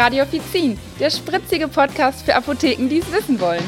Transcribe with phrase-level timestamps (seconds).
[0.00, 3.62] Radio Offizin, der spritzige Podcast für Apotheken, die es wissen wollen.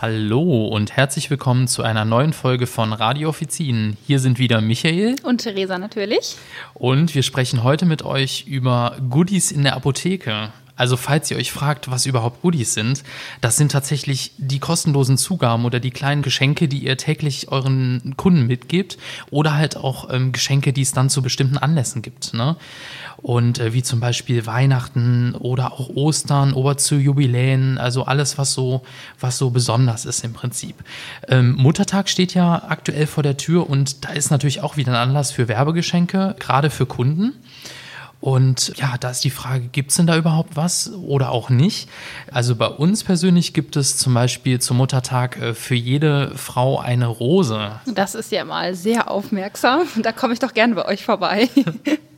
[0.00, 3.98] Hallo und herzlich willkommen zu einer neuen Folge von Radio Offizin.
[4.06, 6.36] Hier sind wieder Michael und Theresa natürlich.
[6.72, 10.50] Und wir sprechen heute mit euch über Goodies in der Apotheke.
[10.76, 13.04] Also falls ihr euch fragt, was überhaupt Goodies sind,
[13.40, 18.46] das sind tatsächlich die kostenlosen Zugaben oder die kleinen Geschenke, die ihr täglich euren Kunden
[18.46, 18.98] mitgebt
[19.30, 22.34] oder halt auch ähm, Geschenke, die es dann zu bestimmten Anlässen gibt.
[22.34, 22.56] Ne?
[23.18, 28.52] Und äh, wie zum Beispiel Weihnachten oder auch Ostern oder zu Jubiläen, also alles, was
[28.52, 28.82] so,
[29.20, 30.74] was so besonders ist im Prinzip.
[31.28, 35.08] Ähm, Muttertag steht ja aktuell vor der Tür und da ist natürlich auch wieder ein
[35.08, 37.34] Anlass für Werbegeschenke, gerade für Kunden.
[38.24, 41.90] Und ja, da ist die Frage, gibt es denn da überhaupt was oder auch nicht?
[42.32, 47.04] Also bei uns persönlich gibt es zum Beispiel zum Muttertag äh, für jede Frau eine
[47.06, 47.72] Rose.
[47.84, 49.82] Das ist ja mal sehr aufmerksam.
[49.96, 51.50] Da komme ich doch gerne bei euch vorbei.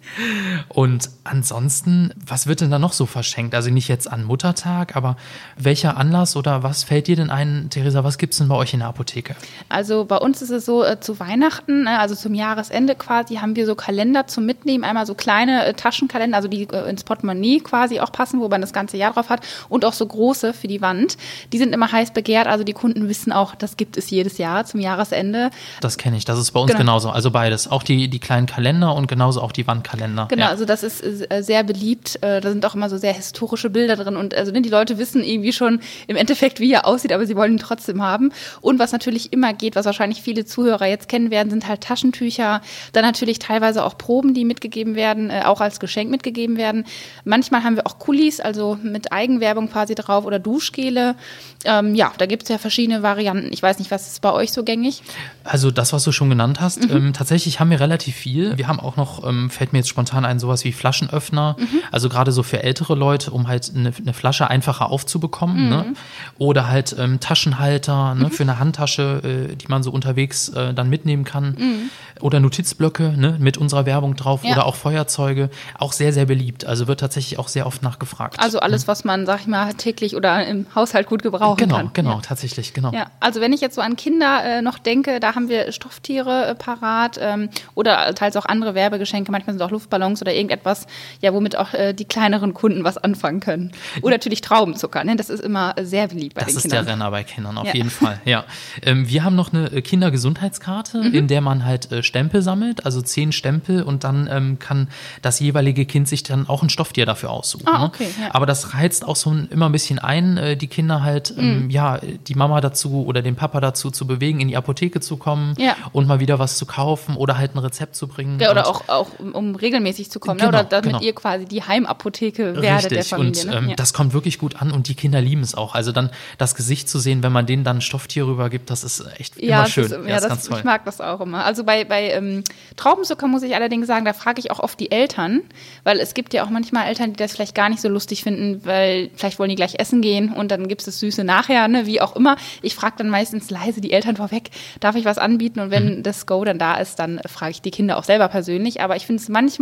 [0.68, 3.54] Und ansonsten, was wird denn da noch so verschenkt?
[3.54, 5.16] Also nicht jetzt an Muttertag, aber
[5.56, 8.72] welcher Anlass oder was fällt dir denn ein, Theresa, was gibt es denn bei euch
[8.72, 9.36] in der Apotheke?
[9.68, 13.56] Also bei uns ist es so, äh, zu Weihnachten, ne, also zum Jahresende quasi, haben
[13.56, 14.84] wir so Kalender zum Mitnehmen.
[14.84, 18.60] Einmal so kleine äh, Taschenkalender, also die äh, ins Portemonnaie quasi auch passen, wo man
[18.60, 19.40] das ganze Jahr drauf hat.
[19.68, 21.16] Und auch so große für die Wand.
[21.52, 24.64] Die sind immer heiß begehrt, also die Kunden wissen auch, das gibt es jedes Jahr
[24.64, 25.50] zum Jahresende.
[25.80, 26.80] Das kenne ich, das ist bei uns genau.
[26.80, 27.10] genauso.
[27.10, 27.70] Also beides.
[27.70, 29.95] Auch die, die kleinen Kalender und genauso auch die Wandkalender.
[29.96, 30.26] Kalender.
[30.28, 30.50] Genau, ja.
[30.50, 32.18] also das ist äh, sehr beliebt.
[32.22, 34.98] Äh, da sind auch immer so sehr historische Bilder drin und also ne, die Leute
[34.98, 38.32] wissen irgendwie schon im Endeffekt, wie er aussieht, aber sie wollen ihn trotzdem haben.
[38.60, 42.60] Und was natürlich immer geht, was wahrscheinlich viele Zuhörer jetzt kennen werden, sind halt Taschentücher.
[42.92, 46.84] Dann natürlich teilweise auch Proben, die mitgegeben werden, äh, auch als Geschenk mitgegeben werden.
[47.24, 51.16] Manchmal haben wir auch Kulis, also mit Eigenwerbung quasi drauf oder Duschgele.
[51.64, 53.52] Ähm, ja, da gibt es ja verschiedene Varianten.
[53.52, 55.02] Ich weiß nicht, was ist bei euch so gängig?
[55.44, 56.96] Also das, was du schon genannt hast, mhm.
[56.96, 58.56] ähm, tatsächlich haben wir relativ viel.
[58.56, 61.56] Wir haben auch noch, ähm, fällt mir jetzt spontan ein, sowas wie Flaschenöffner.
[61.58, 61.80] Mhm.
[61.92, 65.68] Also gerade so für ältere Leute, um halt eine, eine Flasche einfacher aufzubekommen.
[65.68, 65.84] Ne?
[65.86, 65.92] Mhm.
[65.92, 65.96] Ne?
[66.38, 68.24] Oder halt ähm, Taschenhalter ne?
[68.24, 68.30] Mhm.
[68.30, 71.56] für eine Handtasche, äh, die man so unterwegs äh, dann mitnehmen kann.
[71.58, 71.90] Mhm.
[72.20, 73.36] Oder Notizblöcke ne?
[73.38, 74.44] mit unserer Werbung drauf.
[74.44, 74.52] Ja.
[74.52, 75.50] Oder auch Feuerzeuge.
[75.78, 76.64] Auch sehr, sehr beliebt.
[76.64, 78.40] Also wird tatsächlich auch sehr oft nachgefragt.
[78.40, 78.88] Also alles, mhm.
[78.88, 81.90] was man, sag ich mal, täglich oder im Haushalt gut gebrauchen genau, kann.
[81.92, 82.22] Genau, genau, ja.
[82.22, 82.92] tatsächlich, genau.
[82.92, 86.46] Ja, also wenn ich jetzt so an Kinder äh, noch denke, da haben wir Stofftiere
[86.46, 89.30] äh, parat ähm, oder teils auch andere Werbegeschenke.
[89.30, 90.86] Manchmal sind auch Luftballons oder irgendetwas,
[91.20, 93.72] ja, womit auch äh, die kleineren Kunden was anfangen können.
[94.00, 95.16] Oder natürlich Traubenzucker, ne?
[95.16, 96.70] das ist immer sehr beliebt bei das den Kindern.
[96.70, 97.74] Das ist der Renner bei Kindern, auf ja.
[97.74, 98.44] jeden Fall, ja.
[98.82, 101.14] Ähm, wir haben noch eine äh, Kindergesundheitskarte, mhm.
[101.14, 104.88] in der man halt äh, Stempel sammelt, also zehn Stempel und dann ähm, kann
[105.22, 107.66] das jeweilige Kind sich dann auch ein Stofftier dafür aussuchen.
[107.66, 107.84] Ah, ne?
[107.84, 108.26] okay, ne?
[108.26, 108.34] ja.
[108.34, 111.64] Aber das reizt auch so ein, immer ein bisschen ein, äh, die Kinder halt, ähm,
[111.64, 111.70] mhm.
[111.70, 115.54] ja, die Mama dazu oder den Papa dazu zu bewegen, in die Apotheke zu kommen
[115.58, 115.76] ja.
[115.92, 118.38] und mal wieder was zu kaufen oder halt ein Rezept zu bringen.
[118.40, 120.46] Ja, oder auch, auch um regelmäßig zu kommen, ne?
[120.46, 120.60] genau, ne?
[120.60, 121.02] oder damit genau.
[121.02, 123.42] ihr quasi die Heimapotheke werdet der Familie.
[123.42, 123.76] Und ähm, ja.
[123.76, 125.74] das kommt wirklich gut an und die Kinder lieben es auch.
[125.74, 129.04] Also dann das Gesicht zu sehen, wenn man denen dann ein Stofftier rübergibt, das ist
[129.18, 129.84] echt ja, immer schön.
[129.84, 131.44] Ist, ja, das, das ich mag das auch immer.
[131.44, 132.44] Also bei, bei ähm,
[132.76, 135.42] Traubenzucker muss ich allerdings sagen, da frage ich auch oft die Eltern,
[135.84, 138.64] weil es gibt ja auch manchmal Eltern, die das vielleicht gar nicht so lustig finden,
[138.64, 141.86] weil vielleicht wollen die gleich essen gehen und dann gibt es das Süße nachher, ne,
[141.86, 142.36] wie auch immer.
[142.62, 144.50] Ich frage dann meistens leise die Eltern vorweg,
[144.80, 145.60] darf ich was anbieten?
[145.60, 146.02] Und wenn mhm.
[146.02, 148.80] das Go dann da ist, dann frage ich die Kinder auch selber persönlich.
[148.80, 149.55] Aber ich finde es manchmal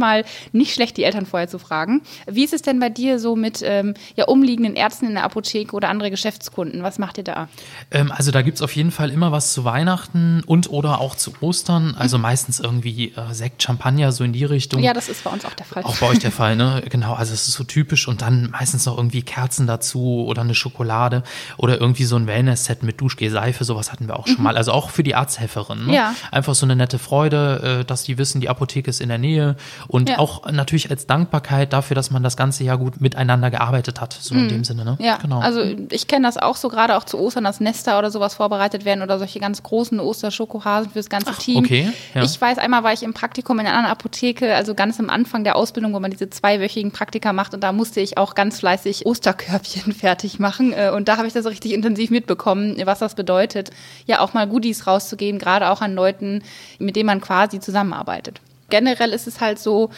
[0.52, 2.02] nicht schlecht, die Eltern vorher zu fragen.
[2.26, 5.74] Wie ist es denn bei dir so mit ähm, ja, umliegenden Ärzten in der Apotheke
[5.74, 6.82] oder andere Geschäftskunden?
[6.82, 7.48] Was macht ihr da?
[7.90, 11.14] Ähm, also da gibt es auf jeden Fall immer was zu Weihnachten und oder auch
[11.14, 11.94] zu Ostern.
[11.96, 12.22] Also mhm.
[12.22, 14.82] meistens irgendwie äh, Sekt, Champagner, so in die Richtung.
[14.82, 15.84] Ja, das ist bei uns auch der Fall.
[15.84, 16.82] Auch bei euch der Fall, ne?
[16.88, 20.54] Genau, also es ist so typisch und dann meistens noch irgendwie Kerzen dazu oder eine
[20.54, 21.22] Schokolade
[21.56, 24.44] oder irgendwie so ein Wellness-Set mit Duschgel, Seife, sowas hatten wir auch schon mhm.
[24.44, 24.56] mal.
[24.56, 25.86] Also auch für die Arzthelferin.
[25.86, 25.94] Ne?
[25.94, 26.14] Ja.
[26.30, 29.56] Einfach so eine nette Freude, äh, dass die wissen, die Apotheke ist in der Nähe
[29.88, 30.18] und ja.
[30.18, 34.34] auch natürlich als Dankbarkeit dafür, dass man das ganze Jahr gut miteinander gearbeitet hat, so
[34.34, 34.48] in mhm.
[34.48, 34.84] dem Sinne.
[34.84, 34.96] Ne?
[35.00, 35.40] Ja, genau.
[35.40, 38.84] Also ich kenne das auch so, gerade auch zu Ostern, dass Nester oder sowas vorbereitet
[38.84, 41.58] werden oder solche ganz großen Osterschokohasen fürs ganze Ach, Team.
[41.58, 41.90] Okay.
[42.14, 42.22] Ja.
[42.22, 45.44] Ich weiß, einmal war ich im Praktikum in einer anderen Apotheke, also ganz am Anfang
[45.44, 49.06] der Ausbildung, wo man diese zweiwöchigen Praktika macht und da musste ich auch ganz fleißig
[49.06, 53.70] Osterkörbchen fertig machen äh, und da habe ich das richtig intensiv mitbekommen, was das bedeutet,
[54.06, 56.42] ja auch mal Goodies rauszugeben, gerade auch an Leuten,
[56.78, 58.40] mit denen man quasi zusammenarbeitet.
[58.74, 59.90] Generell ist es halt so,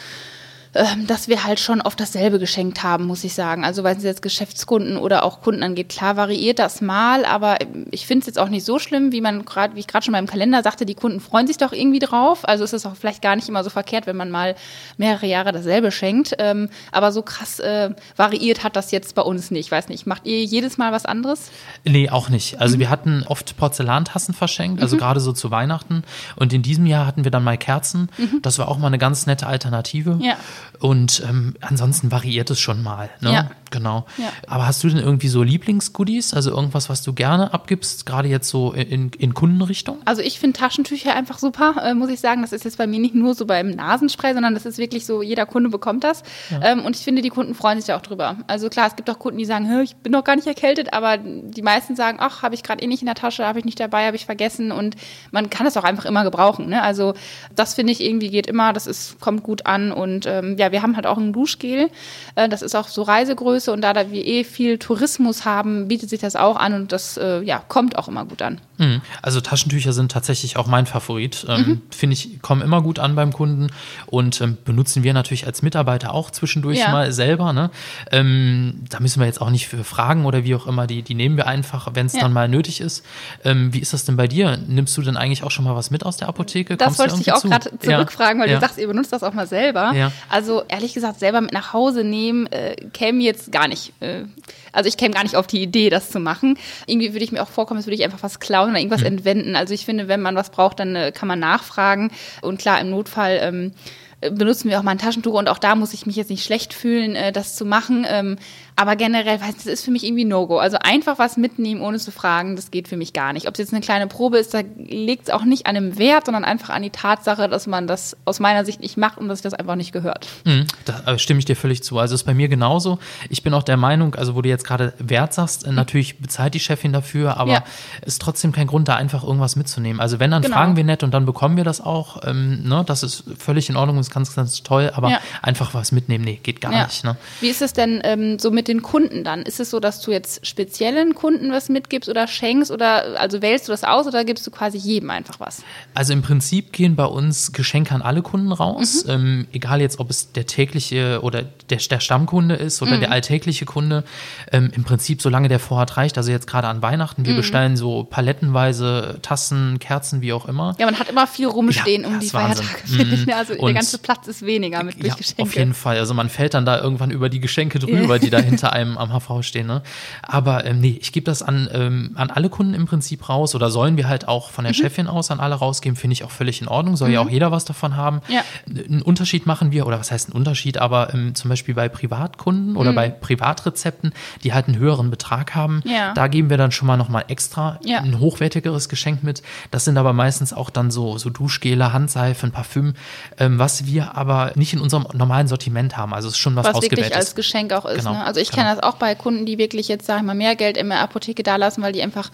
[1.07, 3.63] dass wir halt schon oft dasselbe geschenkt haben, muss ich sagen.
[3.63, 7.57] Also weil es jetzt Geschäftskunden oder auch Kunden angeht, klar variiert das mal, aber
[7.91, 10.13] ich finde es jetzt auch nicht so schlimm, wie man gerade, wie ich gerade schon
[10.13, 12.47] beim Kalender sagte, die Kunden freuen sich doch irgendwie drauf.
[12.47, 14.55] Also ist es auch vielleicht gar nicht immer so verkehrt, wenn man mal
[14.97, 16.35] mehrere Jahre dasselbe schenkt.
[16.39, 19.67] Ähm, aber so krass äh, variiert hat das jetzt bei uns nicht.
[19.67, 21.51] Ich weiß nicht, macht ihr jedes Mal was anderes?
[21.83, 22.61] Nee, auch nicht.
[22.61, 22.79] Also mhm.
[22.79, 24.99] wir hatten oft Porzellantassen verschenkt, also mhm.
[24.99, 26.03] gerade so zu Weihnachten.
[26.35, 28.09] Und in diesem Jahr hatten wir dann mal Kerzen.
[28.17, 28.41] Mhm.
[28.41, 30.19] Das war auch mal eine ganz nette Alternative.
[30.21, 30.37] Ja.
[30.79, 33.09] Und ähm, ansonsten variiert es schon mal.
[33.21, 33.33] Ne?
[33.33, 33.51] Ja.
[33.71, 34.05] Genau.
[34.17, 34.29] Ja.
[34.47, 36.33] Aber hast du denn irgendwie so Lieblingsgoodies?
[36.33, 39.97] Also irgendwas, was du gerne abgibst, gerade jetzt so in, in Kundenrichtung?
[40.05, 42.41] Also ich finde Taschentücher einfach super, äh, muss ich sagen.
[42.41, 45.21] Das ist jetzt bei mir nicht nur so beim Nasenspray, sondern das ist wirklich so,
[45.21, 46.23] jeder Kunde bekommt das.
[46.61, 48.37] Ähm, und ich finde, die Kunden freuen sich da auch drüber.
[48.47, 50.93] Also klar, es gibt auch Kunden, die sagen, "Hä, ich bin noch gar nicht erkältet,
[50.93, 53.65] aber die meisten sagen, ach, habe ich gerade eh nicht in der Tasche, habe ich
[53.65, 54.71] nicht dabei, habe ich vergessen.
[54.71, 54.95] Und
[55.31, 56.69] man kann das auch einfach immer gebrauchen.
[56.69, 56.81] Ne?
[56.81, 57.13] Also
[57.55, 59.91] das finde ich irgendwie geht immer, das ist, kommt gut an.
[59.91, 61.89] Und ähm, ja, wir haben halt auch ein Duschgel.
[62.35, 66.09] Äh, das ist auch so Reisegröße und da, da wir eh viel Tourismus haben, bietet
[66.09, 68.59] sich das auch an und das äh, ja, kommt auch immer gut an.
[68.77, 69.01] Mhm.
[69.21, 71.45] Also Taschentücher sind tatsächlich auch mein Favorit.
[71.49, 71.81] Ähm, Mhm.
[71.89, 73.67] Finde ich, kommen immer gut an beim Kunden
[74.05, 76.91] und ähm, benutzen wir natürlich als Mitarbeiter auch zwischendurch Ja.
[76.91, 77.51] mal selber.
[77.53, 77.71] Ne?
[78.11, 81.15] Ähm, da müssen wir jetzt auch nicht für fragen oder wie auch immer, die, die
[81.15, 82.21] nehmen wir einfach, wenn es Ja.
[82.21, 83.03] dann mal nötig ist.
[83.43, 84.57] Ähm, wie ist das denn bei dir?
[84.67, 86.77] Nimmst du denn eigentlich auch schon mal was mit aus der Apotheke?
[86.77, 87.49] Das Kommst wollte ich auch zu?
[87.49, 88.55] gerade zurückfragen, weil ja.
[88.55, 89.93] du sagst, ihr benutzt das auch mal selber.
[90.29, 93.93] Also ehrlich gesagt, selber mit nach Hause nehmen, äh, käme jetzt gar nicht.
[93.99, 94.23] Äh,
[94.71, 96.57] also ich käme gar nicht auf die Idee, das zu machen.
[96.85, 98.85] Irgendwie würde ich mir auch vorkommen, als würde ich einfach was klauen oder Mhm.
[98.85, 99.55] irgendwas entwenden.
[99.55, 102.11] Also ich finde, wenn man was braucht, dann äh, kann man nachfragen.
[102.41, 105.75] Und klar, im Notfall ähm, äh, benutzen wir auch mal ein Taschentuch und auch da
[105.75, 108.05] muss ich mich jetzt nicht schlecht fühlen, äh, das zu machen.
[108.09, 108.37] Ähm,
[108.75, 110.57] aber generell, weiß, das ist für mich irgendwie No-Go.
[110.59, 113.47] Also einfach was mitnehmen, ohne zu fragen, das geht für mich gar nicht.
[113.47, 116.25] Ob es jetzt eine kleine Probe ist, da liegt es auch nicht an dem Wert,
[116.25, 119.41] sondern einfach an die Tatsache, dass man das aus meiner Sicht nicht macht und dass
[119.41, 120.27] das einfach nicht gehört.
[120.45, 121.97] Mhm, Da äh, stimme ich dir völlig zu.
[121.97, 122.99] Also ist bei mir genauso.
[123.29, 126.53] Ich bin auch der Meinung, also wo du jetzt gerade Wert sagst, äh, natürlich bezahlt
[126.53, 127.63] die Chefin dafür, aber Ja.
[128.05, 129.99] ist trotzdem kein Grund, da einfach irgendwas mitzunehmen.
[129.99, 130.55] Also wenn, dann Genau.
[130.55, 132.21] fragen wir nett und dann bekommen wir das auch.
[132.27, 132.83] Ähm, ne?
[132.85, 135.19] Das ist völlig in Ordnung, ist ganz, ganz toll, aber Ja.
[135.41, 136.85] einfach was mitnehmen, nee, geht gar Ja.
[136.85, 137.03] nicht.
[137.03, 137.15] Ne?
[137.41, 139.41] Wie ist es denn ähm, so mit den Kunden dann?
[139.43, 143.67] Ist es so, dass du jetzt speziellen Kunden was mitgibst oder schenkst oder also wählst
[143.67, 145.61] du das aus oder gibst du quasi jedem einfach was?
[145.93, 149.11] Also im Prinzip gehen bei uns Geschenke an alle Kunden raus, Mhm.
[149.11, 152.99] ähm, egal jetzt, ob es der tägliche oder der, der Stammkunde ist oder Mhm.
[153.01, 154.03] der alltägliche Kunde.
[154.51, 157.25] Ähm, Im Prinzip, solange der Vorrat reicht, also jetzt gerade an Weihnachten, Mhm.
[157.27, 160.75] wir bestellen so palettenweise Tassen, Kerzen, wie auch immer.
[160.79, 162.65] Ja, man hat immer viel rumstehen Ja, um die Wahnsinn.
[162.65, 163.19] Feiertage, finde ich.
[163.21, 163.25] Mhm.
[163.27, 163.35] Ne?
[163.35, 165.41] Also der Und- ganze Platz ist weniger mit Ja, Geschenke.
[165.43, 165.97] auf jeden Fall.
[165.97, 169.11] Also man fällt dann da irgendwann über die Geschenke drüber, die da hinter einem am
[169.11, 169.67] HV stehen.
[169.67, 169.81] Ne?
[170.21, 173.69] Aber ähm, nee, ich gebe das an, ähm, an alle Kunden im Prinzip raus oder
[173.71, 174.67] sollen wir halt auch von Mhm.
[174.67, 176.97] der Chefin aus an alle rausgeben, finde ich auch völlig in Ordnung.
[176.97, 178.21] Soll ja auch jeder was davon haben.
[178.27, 178.41] Ja.
[178.67, 182.71] Einen Unterschied machen wir, oder was heißt ein Unterschied, aber ähm, zum Beispiel bei Privatkunden
[182.71, 182.77] Mhm.
[182.77, 184.13] oder bei Privatrezepten,
[184.43, 186.13] die halt einen höheren Betrag haben, Ja.
[186.13, 187.99] da geben wir dann schon mal nochmal extra Ja.
[187.99, 189.41] ein hochwertigeres Geschenk mit.
[189.71, 192.93] Das sind aber meistens auch dann so, so Duschgele, Handseifen, Parfüm,
[193.39, 196.13] ähm, was wir aber nicht in unserem normalen Sortiment haben.
[196.13, 197.17] Also es ist schon was, was wirklich ausgewähltes.
[197.17, 197.99] als Geschenk auch ist.
[197.99, 198.25] Genau, Ne?
[198.25, 198.63] Also ich genau.
[198.63, 200.99] kenne das auch bei Kunden, die wirklich jetzt, sag ich mal, mehr Geld in der
[200.99, 202.29] Apotheke da lassen, weil die einfach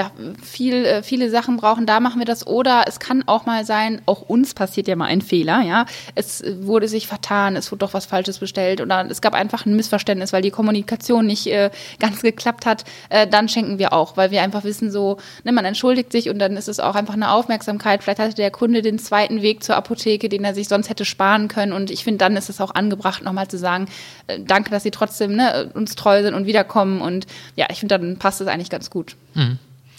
[0.00, 0.10] ja,
[0.42, 2.46] viel, äh, viele Sachen brauchen, da machen wir das.
[2.46, 5.84] Oder es kann auch mal sein, auch uns passiert ja mal ein Fehler, ja.
[6.14, 9.66] Es äh, wurde sich vertan, es wurde doch was Falsches bestellt oder es gab einfach
[9.66, 12.84] ein Missverständnis, weil die Kommunikation nicht äh, ganz geklappt hat.
[13.10, 16.38] Äh, dann schenken wir auch, weil wir einfach wissen, so, ne, man entschuldigt sich und
[16.38, 18.02] dann ist es auch einfach eine Aufmerksamkeit.
[18.02, 21.48] Vielleicht hatte der Kunde den zweiten Weg zur Apotheke, den er sich sonst hätte sparen
[21.48, 21.74] können.
[21.74, 23.86] Und ich finde, dann ist es auch angebracht, nochmal zu sagen,
[24.28, 27.02] äh, danke, dass Sie trotzdem ne, uns treu sind und wiederkommen.
[27.02, 29.14] Und ja, ich finde, dann passt es eigentlich ganz gut.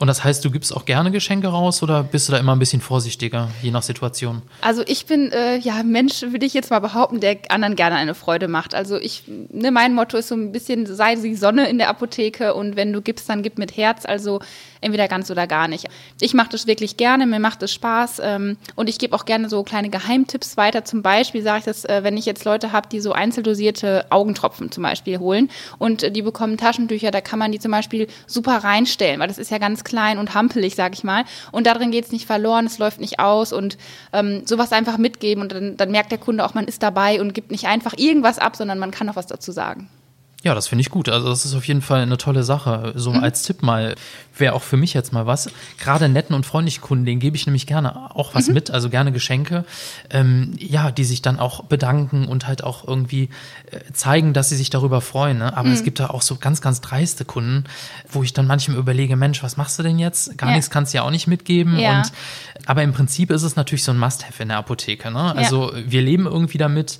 [0.00, 2.58] Und das heißt, du gibst auch gerne Geschenke raus oder bist du da immer ein
[2.58, 4.40] bisschen vorsichtiger, je nach Situation?
[4.62, 8.14] Also ich bin äh, ja Mensch, würde ich jetzt mal behaupten, der anderen gerne eine
[8.14, 8.74] Freude macht.
[8.74, 12.54] Also ich, ne, mein Motto ist so ein bisschen, sei die Sonne in der Apotheke
[12.54, 14.06] und wenn du gibst, dann gib mit Herz.
[14.06, 14.40] Also
[14.80, 15.86] entweder ganz oder gar nicht.
[16.20, 19.48] Ich mache das wirklich gerne, mir macht es Spaß ähm, und ich gebe auch gerne
[19.48, 20.84] so kleine Geheimtipps weiter.
[20.84, 24.72] Zum Beispiel sage ich das, äh, wenn ich jetzt Leute habe, die so einzeldosierte Augentropfen
[24.72, 28.58] zum Beispiel holen und äh, die bekommen Taschentücher, da kann man die zum Beispiel super
[28.58, 31.24] reinstellen, weil das ist ja ganz klein und hampelig, sag ich mal.
[31.52, 33.76] Und darin geht's nicht verloren, es läuft nicht aus und
[34.12, 37.34] ähm, sowas einfach mitgeben und dann, dann merkt der Kunde auch, man ist dabei und
[37.34, 39.88] gibt nicht einfach irgendwas ab, sondern man kann auch was dazu sagen.
[40.42, 41.10] Ja, das finde ich gut.
[41.10, 42.92] Also das ist auf jeden Fall eine tolle Sache.
[42.96, 43.94] So als Tipp mal,
[44.38, 45.50] wäre auch für mich jetzt mal was.
[45.78, 49.12] Gerade netten und freundlichen Kunden, denen gebe ich nämlich gerne auch was mit, also gerne
[49.12, 49.66] Geschenke,
[50.08, 53.28] ähm, ja, die sich dann auch bedanken und halt auch irgendwie
[53.70, 55.36] äh, zeigen, dass sie sich darüber freuen.
[55.38, 55.54] Ne?
[55.54, 57.64] Aber es gibt da auch so ganz, ganz dreiste Kunden,
[58.10, 60.38] wo ich dann manchmal überlege, Mensch, was machst du denn jetzt?
[60.38, 60.56] Gar Ja.
[60.56, 61.78] nichts kannst du ja auch nicht mitgeben.
[61.78, 61.98] Ja.
[61.98, 62.12] Und
[62.64, 65.10] aber im Prinzip ist es natürlich so ein Must-have in der Apotheke.
[65.10, 65.36] Ne?
[65.36, 66.98] Also wir leben irgendwie damit.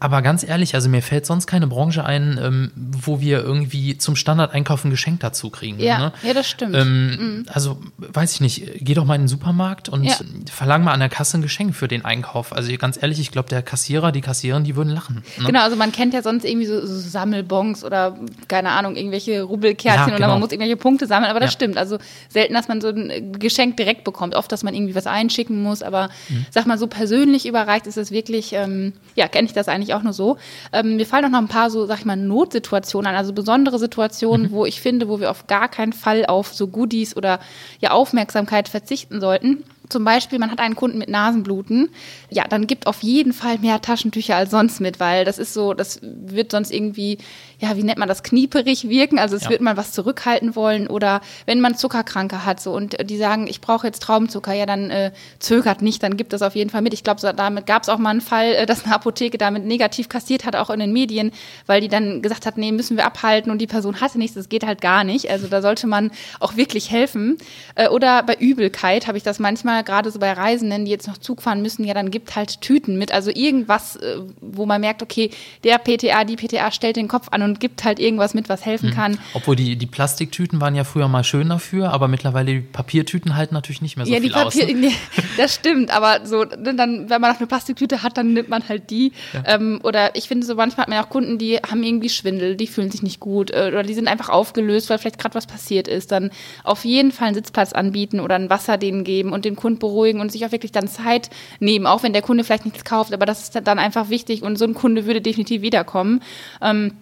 [0.00, 4.16] Aber ganz ehrlich, also mir fällt sonst keine Branche ein, ähm, wo wir irgendwie zum
[4.16, 5.78] Standardeinkauf ein Geschenk dazu kriegen.
[5.80, 6.12] Ja, ne?
[6.22, 6.74] ja, das stimmt.
[6.76, 10.14] Ähm, Also, weiß ich nicht, geh doch mal in den Supermarkt und Ja.
[10.50, 12.52] verlang mal an der Kasse ein Geschenk für den Einkauf.
[12.52, 15.22] Also ganz ehrlich, ich glaube, der Kassierer, die Kassiererin, die würden lachen.
[15.38, 15.46] Ne?
[15.46, 18.16] Genau, also man kennt ja sonst irgendwie so, so Sammelbons oder
[18.48, 20.28] keine Ahnung, irgendwelche Rubbelkärtchen Ja, oder genau.
[20.28, 21.56] man muss irgendwelche Punkte sammeln, aber das Ja.
[21.56, 21.76] stimmt.
[21.76, 24.34] Also selten, dass man so ein Geschenk direkt bekommt.
[24.34, 26.46] Oft, dass man irgendwie was einschicken muss, aber Mhm.
[26.50, 29.94] sag mal, so persönlich überreicht ist es wirklich, ähm, ja, kenne ich das eigentlich eigentlich
[29.94, 30.36] auch nur so.
[30.72, 33.78] Ähm, mir fallen auch noch ein paar so, sag ich mal, Notsituationen an, also besondere
[33.78, 34.52] Situationen, mhm.
[34.52, 37.40] wo ich finde, wo wir auf gar keinen Fall auf so Goodies oder
[37.80, 39.64] ja Aufmerksamkeit verzichten sollten.
[39.88, 41.90] Zum Beispiel, man hat einen Kunden mit Nasenbluten,
[42.30, 45.74] ja, dann gibt auf jeden Fall mehr Taschentücher als sonst mit, weil das ist so,
[45.74, 47.18] das wird sonst irgendwie,
[47.58, 49.50] ja, wie nennt man das, knieperig wirken, also es ja.
[49.50, 53.60] wird man was zurückhalten wollen oder wenn man Zuckerkranke hat so und die sagen, ich
[53.60, 56.92] brauche jetzt Traubenzucker, ja, dann äh, zögert nicht, dann gibt es auf jeden Fall mit.
[56.92, 59.64] Ich glaube, so, damit gab es auch mal einen Fall, äh, dass eine Apotheke damit
[59.64, 61.32] negativ kassiert hat, auch in den Medien,
[61.66, 64.48] weil die dann gesagt hat, nee, müssen wir abhalten und die Person hatte nichts, das
[64.48, 65.30] geht halt gar nicht.
[65.30, 67.38] Also da sollte man auch wirklich helfen.
[67.74, 71.18] Äh, oder bei Übelkeit habe ich das manchmal gerade so bei Reisenden, die jetzt noch
[71.18, 73.12] Zug fahren müssen, ja, dann gibt halt Tüten mit.
[73.12, 75.30] Also irgendwas, äh, wo man merkt, okay,
[75.64, 78.90] der PTA, die PTA stellt den Kopf an und gibt halt irgendwas mit, was helfen
[78.90, 78.94] mhm.
[78.94, 79.18] kann.
[79.34, 83.54] Obwohl die, die Plastiktüten waren ja früher mal schön dafür, aber mittlerweile die Papiertüten halten
[83.54, 84.72] natürlich nicht mehr so ja, viel Papier, aus.
[84.72, 84.92] Ne?
[85.36, 88.68] Das stimmt, aber so, ne, dann, wenn man noch eine Plastiktüte hat, dann nimmt man
[88.68, 89.12] halt die.
[89.32, 89.54] Ja.
[89.54, 92.66] Ähm, oder ich finde so, manchmal hat man auch Kunden, die haben irgendwie Schwindel, die
[92.66, 95.88] fühlen sich nicht gut äh, oder die sind einfach aufgelöst, weil vielleicht gerade was passiert
[95.88, 96.12] ist.
[96.12, 96.30] Dann
[96.64, 99.78] auf jeden Fall einen Sitzplatz anbieten oder ein Wasser denen geben und den Kunden Kunden
[99.78, 101.28] beruhigen und sich auch wirklich dann Zeit
[101.60, 104.56] nehmen, auch wenn der Kunde vielleicht nichts kauft, aber das ist dann einfach wichtig und
[104.56, 106.22] so ein Kunde würde definitiv wiederkommen.
[106.62, 106.92] Ähm,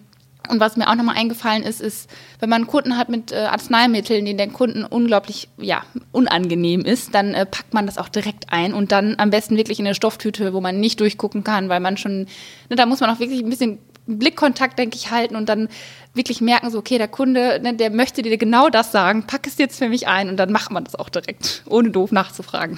[0.49, 2.09] und was mir auch nochmal eingefallen ist, ist,
[2.39, 5.81] wenn man einen Kunden hat mit äh, Arzneimitteln, die den Kunden unglaublich ja,
[6.13, 9.79] unangenehm ist, dann äh, packt man das auch direkt ein und dann am besten wirklich
[9.79, 12.27] in eine Stofftüte, wo man nicht durchgucken kann, weil man schon,
[12.69, 15.69] ne, da muss man auch wirklich ein bisschen Blickkontakt, denke ich, halten und dann
[16.13, 19.57] wirklich merken, so, okay, der Kunde, ne, der möchte dir genau das sagen, pack es
[19.57, 22.77] jetzt für mich ein und dann macht man das auch direkt, ohne doof nachzufragen.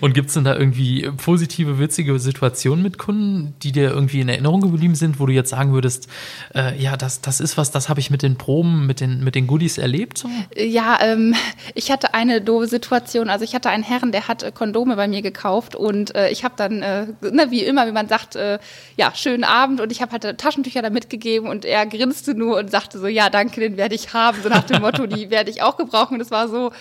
[0.00, 4.28] Und gibt es denn da irgendwie positive, witzige Situationen mit Kunden, die dir irgendwie in
[4.28, 6.08] Erinnerung geblieben sind, wo du jetzt sagen würdest,
[6.54, 9.34] äh, ja, das, das ist was, das habe ich mit den Proben, mit den, mit
[9.34, 10.18] den Goodies erlebt?
[10.18, 10.28] So?
[10.56, 11.34] Ja, ähm,
[11.74, 13.30] ich hatte eine doofe Situation.
[13.30, 16.44] Also ich hatte einen Herrn, der hat äh, Kondome bei mir gekauft und äh, ich
[16.44, 18.58] habe dann, äh, ne, wie immer, wie man sagt, äh,
[18.96, 22.70] ja, schönen Abend und ich habe halt Taschentücher da mitgegeben und er grinste nur und
[22.70, 24.38] sagte so, ja, danke, den werde ich haben.
[24.42, 26.14] So nach dem Motto, die werde ich auch gebrauchen.
[26.14, 26.72] Und es war so,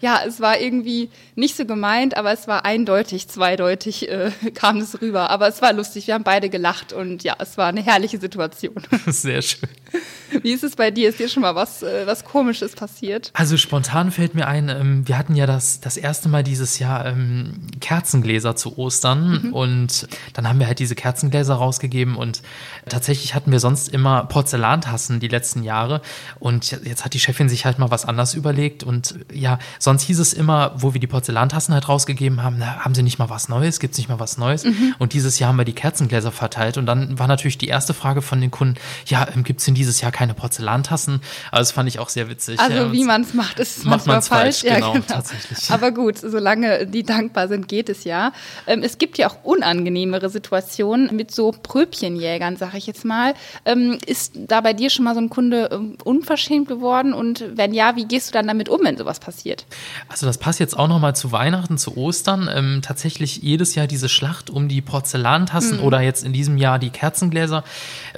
[0.00, 5.00] ja, es war irgendwie nicht so gemeint, aber es war eindeutig, zweideutig äh, kam es
[5.00, 5.30] rüber.
[5.30, 8.74] Aber es war lustig, wir haben beide gelacht und ja, es war eine herrliche Situation.
[9.06, 9.68] Sehr schön.
[10.42, 11.08] Wie ist es bei dir?
[11.08, 13.30] Ist dir schon mal was, äh, was Komisches passiert?
[13.34, 17.06] Also spontan fällt mir ein, ähm, wir hatten ja das, das erste Mal dieses Jahr
[17.06, 19.52] ähm, Kerzengläser zu Ostern mhm.
[19.52, 22.42] und dann haben wir halt diese Kerzengläser rausgegeben und
[22.88, 26.02] tatsächlich hatten wir sonst immer Porzellantassen die letzten Jahre
[26.40, 30.18] und jetzt hat die Chefin sich halt mal was anders überlegt und ja, sonst hieß
[30.18, 33.48] es immer, wo wir die Porzellantassen halt rausgegeben haben, na, haben sie nicht mal was
[33.48, 34.96] Neues, gibt es nicht mal was Neues mhm.
[34.98, 38.20] und dieses Jahr haben wir die Kerzengläser verteilt und dann war natürlich die erste Frage
[38.20, 38.74] von den Kunden,
[39.06, 41.20] ja, ähm, gibt es denn dieses Jahr keine Porzellantassen.
[41.52, 42.58] Also das fand ich auch sehr witzig.
[42.58, 44.62] Also ja, wie man es macht, ist es macht manchmal falsch.
[44.62, 44.74] falsch.
[44.74, 45.70] Genau, ja, genau, tatsächlich.
[45.70, 48.32] Aber gut, solange die dankbar sind, geht es ja.
[48.66, 53.34] Ähm, es gibt ja auch unangenehmere Situationen mit so Pröbchenjägern, sage ich jetzt mal.
[53.64, 57.14] Ähm, ist da bei dir schon mal so ein Kunde ähm, unverschämt geworden?
[57.14, 59.64] Und wenn ja, wie gehst du dann damit um, wenn sowas passiert?
[60.08, 62.48] Also das passt jetzt auch nochmal zu Weihnachten, zu Ostern.
[62.52, 65.84] Ähm, tatsächlich jedes Jahr diese Schlacht um die Porzellantassen mhm.
[65.84, 67.64] oder jetzt in diesem Jahr die Kerzengläser,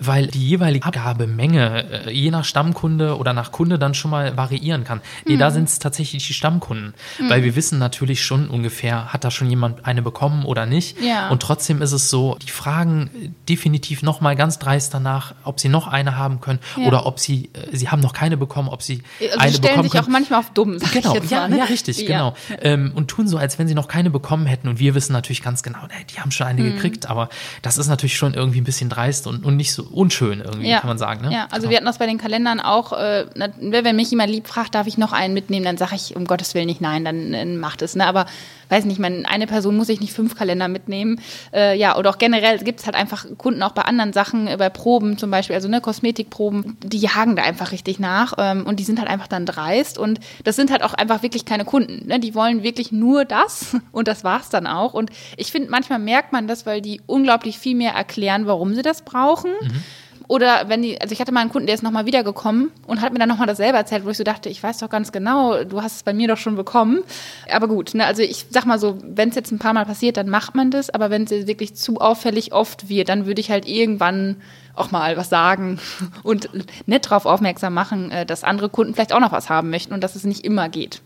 [0.00, 4.84] weil die jeweilige Abgabemenge äh, je nach Stammkunde oder nach Kunde dann schon mal variieren
[4.84, 5.00] kann.
[5.26, 5.38] Nee, mhm.
[5.38, 7.30] da sind es tatsächlich die Stammkunden, mhm.
[7.30, 11.00] weil wir wissen natürlich schon ungefähr, hat da schon jemand eine bekommen oder nicht.
[11.00, 11.28] Ja.
[11.28, 15.68] Und trotzdem ist es so, die fragen definitiv noch mal ganz dreist danach, ob sie
[15.68, 16.86] noch eine haben können ja.
[16.86, 19.82] oder ob sie, äh, sie haben noch keine bekommen, ob sie also eine sie stellen
[19.82, 20.04] sich können.
[20.04, 21.58] auch manchmal auf dumm, sag genau, ich jetzt ja, mal, ne?
[21.58, 22.34] ja, richtig, genau.
[22.60, 24.68] Ähm, und tun so, als wenn sie noch keine bekommen hätten.
[24.68, 26.74] Und wir wissen natürlich ganz genau, nee, die haben schon eine mhm.
[26.74, 27.28] gekriegt, aber
[27.62, 30.86] das ist natürlich schon irgendwie ein bisschen dreist und, und nicht so unschön irgendwie, kann
[30.86, 31.26] man sagen.
[31.26, 31.32] Ne?
[31.32, 31.70] Ja, also genau.
[31.70, 33.26] wir hatten das bei den Kalendern auch, äh,
[33.60, 36.54] wenn mich jemand lieb fragt, darf ich noch einen mitnehmen, dann sage ich um Gottes
[36.54, 37.96] Willen nicht nein, dann, dann macht es.
[37.96, 38.06] Ne?
[38.06, 38.26] Aber
[38.68, 41.20] weiß nicht, man, eine Person muss ich nicht fünf Kalender mitnehmen.
[41.52, 44.56] Äh, ja, oder auch generell gibt es halt einfach Kunden auch bei anderen Sachen, äh,
[44.56, 48.78] bei Proben zum Beispiel, also ne, Kosmetikproben, die jagen da einfach richtig nach ähm, und
[48.80, 52.06] die sind halt einfach dann dreist und das sind halt auch einfach wirklich keine Kunden.
[52.06, 52.20] Ne?
[52.20, 54.94] Die wollen wirklich nur das und das war's dann auch.
[54.94, 58.82] Und ich finde, manchmal merkt man das, weil die unglaublich viel mehr erklären, warum sie
[58.82, 59.52] das brauchen.
[59.62, 59.82] Mhm.
[60.28, 63.12] Oder wenn die, also ich hatte mal einen Kunden, der ist nochmal wiedergekommen und hat
[63.14, 65.82] mir dann nochmal dasselbe erzählt, wo ich so dachte, ich weiß doch ganz genau, du
[65.82, 67.02] hast es bei mir doch schon bekommen.
[67.50, 70.18] Aber gut, ne, also ich sag mal so, wenn es jetzt ein paar Mal passiert,
[70.18, 73.50] dann macht man das, aber wenn es wirklich zu auffällig oft wird, dann würde ich
[73.50, 74.36] halt irgendwann
[74.74, 75.80] auch mal was sagen
[76.22, 76.50] und
[76.86, 80.04] nett darauf aufmerksam machen, äh, dass andere Kunden vielleicht auch noch was haben möchten und
[80.04, 81.00] dass es nicht immer geht.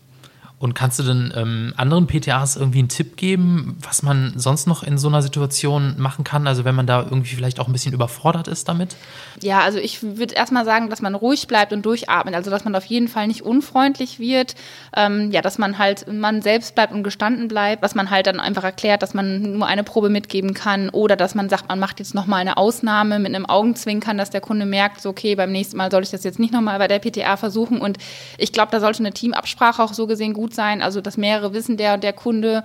[0.63, 4.81] Und kannst du denn ähm, anderen PTAs irgendwie einen Tipp geben, was man sonst noch
[4.81, 6.47] in so einer Situation machen kann?
[6.47, 8.95] Also wenn man da irgendwie vielleicht auch ein bisschen überfordert ist damit?
[9.41, 12.33] Ja, also ich würde erstmal sagen, dass man ruhig bleibt und durchatmet.
[12.33, 14.55] Also dass man auf jeden Fall nicht unfreundlich wird.
[14.95, 17.83] Ähm, ja, dass man halt man selbst bleibt und gestanden bleibt.
[17.83, 21.35] Dass man halt dann einfach erklärt, dass man nur eine Probe mitgeben kann oder dass
[21.35, 25.01] man sagt, man macht jetzt nochmal eine Ausnahme mit einem Augenzwinkern, dass der Kunde merkt,
[25.01, 27.81] so, okay, beim nächsten Mal soll ich das jetzt nicht nochmal bei der PTA versuchen.
[27.81, 27.97] Und
[28.37, 31.77] ich glaube, da sollte eine Teamabsprache auch so gesehen gut sein, also dass mehrere wissen,
[31.77, 32.63] der und der Kunde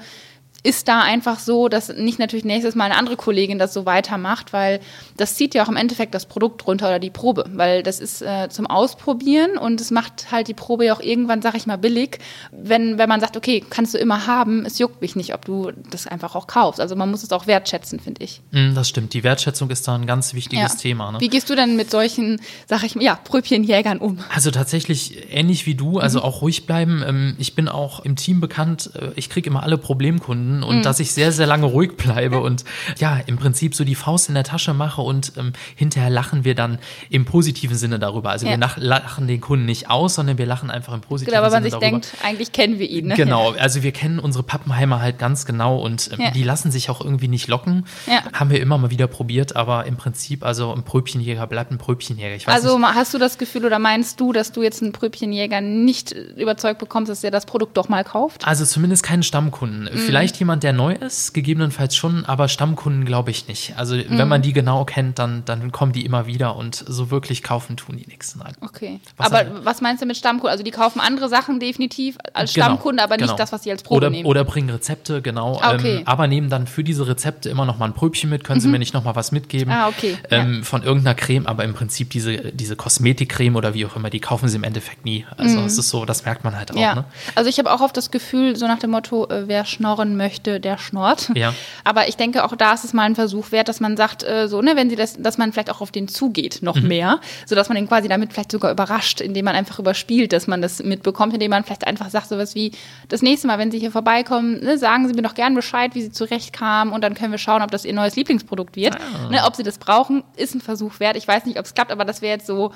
[0.65, 4.53] ist da einfach so, dass nicht natürlich nächstes Mal eine andere Kollegin das so weitermacht,
[4.53, 4.81] weil
[5.17, 8.23] das zieht ja auch im Endeffekt das Produkt runter oder die Probe, weil das ist
[8.23, 11.77] äh, zum Ausprobieren und es macht halt die Probe ja auch irgendwann, sag ich mal,
[11.77, 12.19] billig,
[12.51, 15.71] wenn, wenn man sagt, okay, kannst du immer haben, es juckt mich nicht, ob du
[15.91, 16.81] das einfach auch kaufst.
[16.81, 18.41] Also man muss es auch wertschätzen, finde ich.
[18.51, 20.79] Mm, das stimmt, die Wertschätzung ist da ein ganz wichtiges ja.
[20.79, 21.13] Thema.
[21.13, 21.21] Ne?
[21.21, 24.19] Wie gehst du denn mit solchen, sag ich mal, ja, Pröbchenjägern um?
[24.35, 26.25] Also tatsächlich ähnlich wie du, also mhm.
[26.25, 27.05] auch ruhig bleiben.
[27.07, 30.79] Ähm, ich bin auch im Team bekannt, äh, ich kriege immer alle Problemkunden Stunden und
[30.79, 30.83] mhm.
[30.83, 32.65] dass ich sehr, sehr lange ruhig bleibe und
[32.99, 36.55] ja, im Prinzip so die Faust in der Tasche mache und ähm, hinterher lachen wir
[36.55, 36.79] dann
[37.11, 38.31] im positiven Sinne darüber.
[38.31, 38.59] Also ja.
[38.59, 41.43] wir lachen den Kunden nicht aus, sondern wir lachen einfach im positiven Sinne.
[41.43, 41.87] Genau, weil man sich darüber.
[41.87, 43.09] denkt, eigentlich kennen wir ihn.
[43.09, 43.15] Ne?
[43.15, 46.31] Genau, also wir kennen unsere Pappenheimer halt ganz genau und ähm, ja.
[46.31, 47.87] die lassen sich auch irgendwie nicht locken.
[48.07, 48.23] Ja.
[48.33, 52.51] Haben wir immer mal wieder probiert, aber im Prinzip, also ein Pröbchenjäger bleibt ein Pröbchenjäger.
[52.51, 52.95] also nicht.
[52.95, 57.11] hast du das Gefühl oder meinst du, dass du jetzt einen Pröbchenjäger nicht überzeugt bekommst,
[57.11, 58.47] dass er das Produkt doch mal kauft?
[58.47, 59.85] Also zumindest keinen Stammkunden.
[59.85, 59.99] Mhm.
[59.99, 63.75] Vielleicht jemand, der neu ist, gegebenenfalls schon, aber Stammkunden glaube ich nicht.
[63.77, 64.05] Also mhm.
[64.11, 67.77] wenn man die genau kennt, dann, dann kommen die immer wieder und so wirklich kaufen
[67.77, 68.37] tun die nichts.
[68.37, 68.55] Nein.
[68.61, 69.01] Okay.
[69.17, 70.51] Was aber halt, was meinst du mit Stammkunden?
[70.51, 73.33] Also die kaufen andere Sachen definitiv als genau, Stammkunde, aber genau.
[73.33, 74.27] nicht das, was sie als Probe oder, nehmen.
[74.27, 75.59] Oder bringen Rezepte, genau.
[75.61, 75.97] Ah, okay.
[75.99, 78.45] ähm, aber nehmen dann für diese Rezepte immer noch mal ein Pröbchen mit.
[78.45, 78.63] Können mhm.
[78.63, 79.73] sie mir nicht noch mal was mitgeben?
[79.73, 80.17] Ah, okay.
[80.31, 80.63] Ähm, ja.
[80.63, 84.49] Von irgendeiner Creme, aber im Prinzip diese, diese Kosmetikcreme oder wie auch immer, die kaufen
[84.49, 85.27] sie im Endeffekt nie.
[85.37, 85.67] Also mhm.
[85.67, 86.77] es ist so, das merkt man halt auch.
[86.77, 86.95] Ja.
[86.95, 87.05] Ne?
[87.35, 90.28] Also ich habe auch oft das Gefühl, so nach dem Motto, äh, wer schnorren möchte,
[90.61, 91.31] der schnort.
[91.35, 91.55] Ja.
[91.85, 94.49] Aber ich denke, auch da ist es mal ein Versuch wert, dass man sagt, äh,
[94.49, 96.89] so, ne, wenn sie das, dass man vielleicht auch auf den zugeht, noch mhm.
[96.89, 100.63] mehr, sodass man ihn quasi damit vielleicht sogar überrascht, indem man einfach überspielt, dass man
[100.63, 102.73] das mitbekommt, indem man vielleicht einfach sagt, sowas wie,
[103.09, 106.03] das nächste Mal, wenn Sie hier vorbeikommen, ne, sagen Sie mir doch gern Bescheid, wie
[106.03, 108.97] Sie zurechtkamen und dann können wir schauen, ob das Ihr neues Lieblingsprodukt wird.
[108.97, 109.31] Ah.
[109.31, 111.17] Ne, ob Sie das brauchen, ist ein Versuch wert.
[111.17, 112.73] Ich weiß nicht, ob es klappt, aber das wäre jetzt so,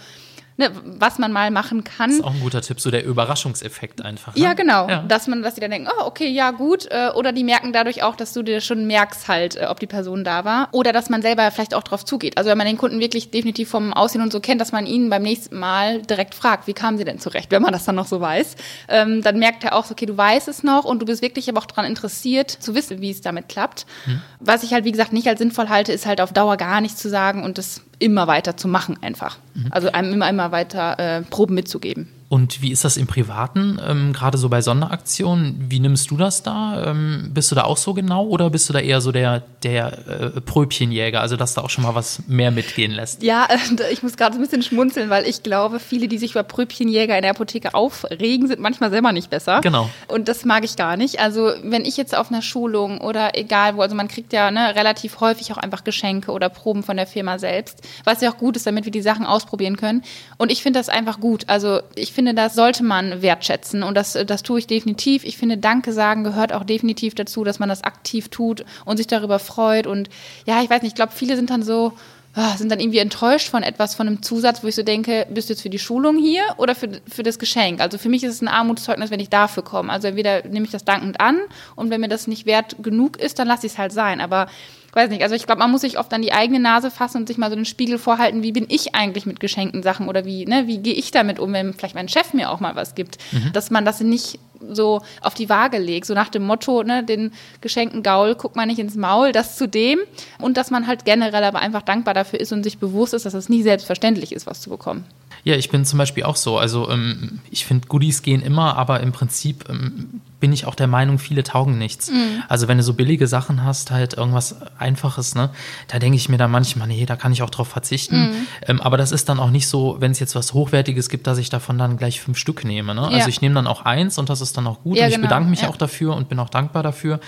[0.56, 2.10] ne, was man mal machen kann.
[2.10, 4.34] Das ist auch ein guter Tipp, so der Überraschungseffekt einfach.
[4.34, 4.42] Ne?
[4.42, 4.88] Ja, genau.
[4.88, 5.02] Ja.
[5.02, 6.86] Dass man, dass sie dann denken, oh, okay, ja, gut.
[6.90, 9.86] Äh, oder die merken dadurch auch, dass du dir schon merkst halt, äh, ob die
[9.86, 10.68] Person da war.
[10.72, 12.38] Oder dass man selber vielleicht auch drauf zugeht.
[12.38, 15.10] Also wenn man den Kunden wirklich definitiv vom Aussehen und so kennt, dass man ihn
[15.10, 18.06] beim nächsten Mal direkt fragt, wie kamen sie denn zurecht, wenn man das dann noch
[18.06, 18.56] so weiß.
[18.88, 21.60] Ähm, dann merkt er auch, okay, du weißt es noch und du bist wirklich aber
[21.60, 23.86] auch daran interessiert, zu wissen, wie es damit klappt.
[24.04, 24.20] Hm.
[24.40, 27.00] Was ich halt, wie gesagt, nicht als sinnvoll halte, ist halt auf Dauer gar nichts
[27.00, 29.38] zu sagen und das immer weiter zu machen einfach.
[29.54, 29.66] Mhm.
[29.70, 32.08] Also einem immer, immer weiter äh, Proben mitzugeben.
[32.28, 35.66] Und wie ist das im Privaten, ähm, gerade so bei Sonderaktionen?
[35.68, 36.82] Wie nimmst du das da?
[36.86, 40.06] Ähm, bist du da auch so genau oder bist du da eher so der, der
[40.08, 43.22] äh, Pröbchenjäger, also dass da auch schon mal was mehr mitgehen lässt?
[43.22, 43.46] Ja,
[43.92, 47.22] ich muss gerade ein bisschen schmunzeln, weil ich glaube, viele, die sich über Pröbchenjäger in
[47.22, 49.60] der Apotheke aufregen, sind manchmal selber nicht besser.
[49.60, 49.90] Genau.
[50.08, 51.20] Und das mag ich gar nicht.
[51.20, 54.74] Also wenn ich jetzt auf einer Schulung oder egal wo, also man kriegt ja ne,
[54.74, 58.56] relativ häufig auch einfach Geschenke oder Proben von der Firma selbst, was ja auch gut
[58.56, 60.02] ist, damit wir die Sachen ausprobieren können.
[60.38, 61.44] Und ich finde das einfach gut.
[61.48, 65.24] Also ich finde finde, das sollte man wertschätzen und das, das tue ich definitiv.
[65.24, 69.08] Ich finde, Danke sagen gehört auch definitiv dazu, dass man das aktiv tut und sich
[69.08, 69.51] darüber freut.
[69.86, 70.08] Und
[70.46, 71.92] ja, ich weiß nicht, ich glaube, viele sind dann so,
[72.34, 75.48] ah, sind dann irgendwie enttäuscht von etwas, von einem Zusatz, wo ich so denke, bist
[75.48, 77.80] du jetzt für die Schulung hier oder für, für das Geschenk?
[77.80, 79.92] Also für mich ist es ein Armutszeugnis, wenn ich dafür komme.
[79.92, 81.38] Also entweder nehme ich das dankend an
[81.76, 84.20] und wenn mir das nicht wert genug ist, dann lasse ich es halt sein.
[84.20, 84.46] Aber
[84.92, 87.26] weiß nicht, also ich glaube, man muss sich oft an die eigene Nase fassen und
[87.26, 90.44] sich mal so den Spiegel vorhalten, wie bin ich eigentlich mit geschenkten Sachen oder wie,
[90.44, 93.18] ne, wie gehe ich damit um, wenn vielleicht mein Chef mir auch mal was gibt.
[93.32, 93.52] Mhm.
[93.52, 94.38] Dass man das nicht
[94.70, 98.68] so auf die Waage legt, so nach dem Motto, ne, den geschenkten Gaul guckt man
[98.68, 99.98] nicht ins Maul, das zu dem.
[100.38, 103.34] Und dass man halt generell aber einfach dankbar dafür ist und sich bewusst ist, dass
[103.34, 105.04] es nie selbstverständlich ist, was zu bekommen.
[105.44, 106.58] Ja, ich bin zum Beispiel auch so.
[106.58, 110.88] Also ähm, ich finde, Goodies gehen immer, aber im Prinzip ähm, bin ich auch der
[110.88, 112.10] Meinung, viele taugen nichts.
[112.10, 112.42] Mhm.
[112.48, 115.50] Also wenn du so billige Sachen hast, halt irgendwas Einfaches, ne,
[115.86, 118.22] da denke ich mir dann manchmal, nee, da kann ich auch drauf verzichten.
[118.22, 118.46] Mhm.
[118.66, 121.38] Ähm, aber das ist dann auch nicht so, wenn es jetzt was Hochwertiges gibt, dass
[121.38, 122.92] ich davon dann gleich fünf Stück nehme.
[122.92, 123.02] Ne?
[123.02, 123.18] Also ja.
[123.18, 125.14] Also ich nehme dann auch eins und das ist dann auch gut ja, und ich
[125.14, 125.28] genau.
[125.28, 125.68] bedanke mich ja.
[125.68, 127.20] auch dafür und bin auch dankbar dafür.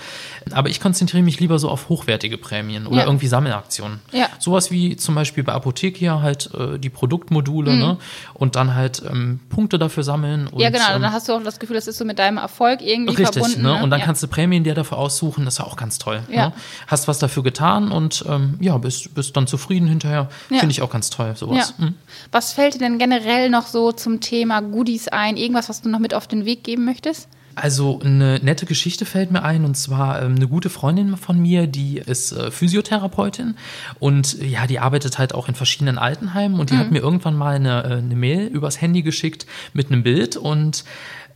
[0.51, 4.01] Aber ich konzentriere mich lieber so auf hochwertige Prämien oder irgendwie Sammelaktionen.
[4.39, 7.79] Sowas wie zum Beispiel bei Apothekia halt äh, die Produktmodule mhm.
[7.79, 7.97] ne?
[8.33, 10.47] und dann halt ähm, Punkte dafür sammeln.
[10.47, 12.37] Und, ja, genau, ähm, dann hast du auch das Gefühl, das ist so mit deinem
[12.37, 13.61] Erfolg irgendwie irgendwie Richtig, verbunden.
[13.61, 13.83] Ne?
[13.83, 14.05] Und dann ja.
[14.05, 16.23] kannst du Prämien dir dafür aussuchen, das ist ja auch ganz toll.
[16.29, 16.47] Ja.
[16.47, 16.53] Ne?
[16.87, 20.29] Hast was dafür getan und ähm, ja, bist, bist dann zufrieden hinterher.
[20.49, 20.59] Ja.
[20.59, 21.73] Finde ich auch ganz toll, sowas.
[21.77, 21.95] Mhm.
[22.31, 25.37] Was fällt dir denn generell noch so zum Thema Goodies ein?
[25.37, 27.27] Irgendwas, was du noch mit auf den Weg geben möchtest?
[27.55, 31.67] Also eine nette Geschichte fällt mir ein und zwar ähm, eine gute Freundin von mir,
[31.67, 33.55] die ist äh, Physiotherapeutin
[33.99, 36.79] und äh, ja, die arbeitet halt auch in verschiedenen Altenheimen und die mhm.
[36.79, 40.83] hat mir irgendwann mal eine, äh, eine Mail übers Handy geschickt mit einem Bild und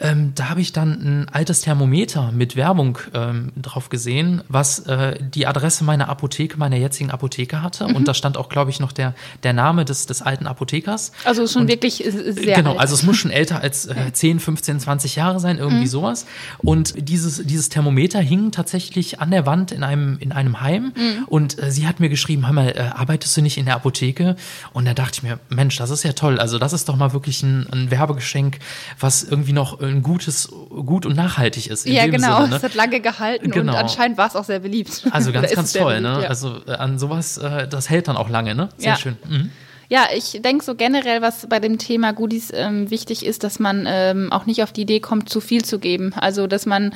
[0.01, 5.17] ähm, da habe ich dann ein altes Thermometer mit Werbung ähm, drauf gesehen, was äh,
[5.19, 7.87] die Adresse meiner Apotheke, meiner jetzigen Apotheke hatte.
[7.87, 7.95] Mhm.
[7.95, 11.11] Und da stand auch, glaube ich, noch der, der Name des, des alten Apothekers.
[11.25, 12.79] Also schon und, wirklich sehr Genau, alt.
[12.79, 15.87] also es muss schon älter als äh, 10, 15, 20 Jahre sein, irgendwie mhm.
[16.09, 16.25] Sowas.
[16.59, 20.93] Und dieses, dieses Thermometer hing tatsächlich an der Wand in einem, in einem Heim.
[20.95, 21.25] Mhm.
[21.27, 24.35] Und äh, sie hat mir geschrieben, hör mal, äh, arbeitest du nicht in der Apotheke?
[24.73, 26.39] Und da dachte ich mir, Mensch, das ist ja toll.
[26.39, 28.59] Also das ist doch mal wirklich ein, ein Werbegeschenk,
[28.99, 31.87] was irgendwie noch ein gutes, gut und nachhaltig ist.
[31.87, 32.37] ja, genau.
[32.37, 32.55] Sinne, ne?
[32.57, 33.73] Es hat lange gehalten genau.
[33.73, 35.03] und anscheinend war es auch sehr beliebt.
[35.11, 36.09] Also ganz, ganz toll, ne?
[36.09, 36.23] beliebt, ne?
[36.23, 36.29] Ja.
[36.29, 38.69] Also äh, an sowas, äh, das hält dann auch lange, ne?
[38.77, 38.95] Sehr ja.
[38.97, 39.17] schön.
[39.27, 39.51] Mhm.
[39.89, 43.85] Ja, ich denke so generell, was bei dem Thema Goodies ähm, wichtig ist, dass man
[43.87, 46.13] ähm, auch nicht auf die Idee kommt, zu viel zu geben.
[46.15, 46.93] Also, dass man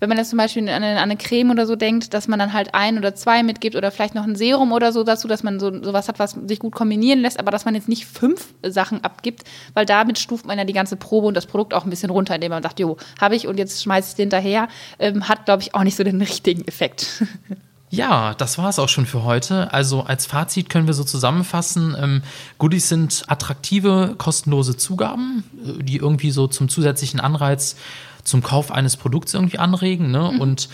[0.00, 2.74] wenn man jetzt zum Beispiel an eine, Creme oder so denkt, dass man dann halt
[2.74, 5.82] ein oder zwei mitgibt oder vielleicht noch ein Serum oder so dazu, dass man so
[5.82, 9.44] sowas hat, was sich gut kombinieren lässt, aber dass man jetzt nicht fünf Sachen abgibt,
[9.72, 12.34] weil damit stuft man ja die ganze Probe und das Produkt auch ein bisschen runter,
[12.34, 15.62] indem man sagt, jo, habe ich und jetzt schmeiße ich es hinterher, ähm, hat, glaube
[15.62, 17.24] ich, auch nicht so den richtigen Effekt.
[17.94, 19.72] Ja, das war es auch schon für heute.
[19.72, 22.22] Also als Fazit können wir so zusammenfassen, ähm,
[22.58, 27.76] Goodies sind attraktive, kostenlose Zugaben, äh, die irgendwie so zum zusätzlichen Anreiz
[28.24, 30.10] zum Kauf eines Produkts irgendwie anregen.
[30.10, 30.32] Ne?
[30.32, 30.40] Mhm.
[30.40, 30.68] Und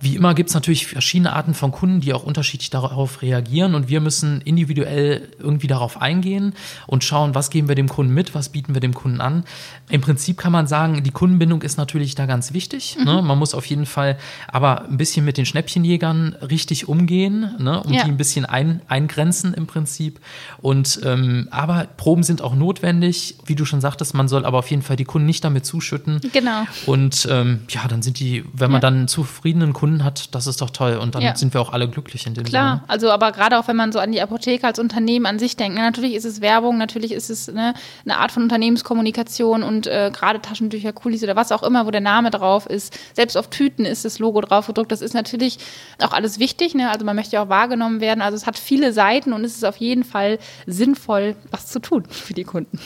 [0.00, 3.88] wie immer gibt es natürlich verschiedene Arten von Kunden, die auch unterschiedlich darauf reagieren und
[3.88, 6.54] wir müssen individuell irgendwie darauf eingehen
[6.86, 9.44] und schauen, was geben wir dem Kunden mit, was bieten wir dem Kunden an.
[9.88, 12.96] Im Prinzip kann man sagen, die Kundenbindung ist natürlich da ganz wichtig.
[12.98, 13.04] Mhm.
[13.04, 13.22] Ne?
[13.22, 17.82] Man muss auf jeden Fall aber ein bisschen mit den Schnäppchenjägern richtig umgehen ne?
[17.82, 18.04] und ja.
[18.04, 20.20] die ein bisschen ein, eingrenzen im Prinzip.
[20.58, 24.70] Und ähm, aber Proben sind auch notwendig, wie du schon sagtest, man soll aber auf
[24.70, 26.20] jeden Fall die Kunden nicht damit zuschütten.
[26.32, 26.64] Genau.
[26.86, 28.80] Und ähm, ja, dann sind die, wenn man ja.
[28.80, 30.96] dann einen zufriedenen Kunden Kunden hat, das ist doch toll.
[30.96, 31.34] Und dann ja.
[31.34, 32.84] sind wir auch alle glücklich in dem Klar, Sinne.
[32.88, 35.76] also aber gerade auch wenn man so an die Apotheke als Unternehmen an sich denkt,
[35.76, 37.74] ne, natürlich ist es Werbung, natürlich ist es ne,
[38.04, 42.00] eine Art von Unternehmenskommunikation und äh, gerade Taschentücher, Kulis oder was auch immer, wo der
[42.00, 42.98] Name drauf ist.
[43.14, 44.92] Selbst auf Tüten ist das Logo drauf gedruckt.
[44.92, 45.58] Das ist natürlich
[46.02, 46.74] auch alles wichtig.
[46.74, 46.90] Ne?
[46.90, 48.20] Also man möchte ja auch wahrgenommen werden.
[48.20, 52.04] Also es hat viele Seiten und es ist auf jeden Fall sinnvoll, was zu tun
[52.10, 52.78] für die Kunden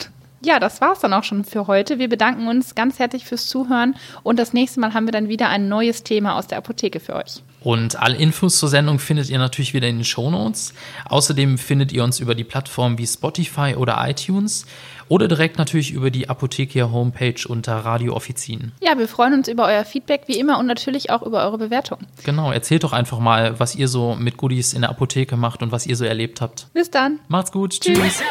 [0.43, 1.99] ja, das war's dann auch schon für heute.
[1.99, 5.49] Wir bedanken uns ganz herzlich fürs Zuhören und das nächste Mal haben wir dann wieder
[5.49, 7.41] ein neues Thema aus der Apotheke für euch.
[7.61, 10.73] Und alle Infos zur Sendung findet ihr natürlich wieder in den Shownotes.
[11.05, 14.65] Außerdem findet ihr uns über die Plattformen wie Spotify oder iTunes
[15.07, 18.73] oder direkt natürlich über die Apothekia Homepage unter Radio Offizien.
[18.81, 21.99] Ja, wir freuen uns über euer Feedback wie immer und natürlich auch über eure Bewertung.
[22.25, 25.71] Genau, erzählt doch einfach mal, was ihr so mit Goodies in der Apotheke macht und
[25.71, 26.67] was ihr so erlebt habt.
[26.73, 27.19] Bis dann.
[27.29, 27.79] Macht's gut.
[27.79, 27.97] Tschüss.
[27.97, 28.23] Tschüss.